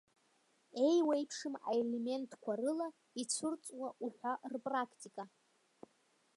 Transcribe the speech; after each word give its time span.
Еиуеиԥшым 0.87 1.55
аелементқәа 1.69 2.53
рыла 2.59 2.87
ицәырҵуа 3.21 3.89
уҳәа 4.05 4.33
рыпрактика. 4.51 5.23